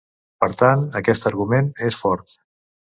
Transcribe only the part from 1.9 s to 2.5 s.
és fort.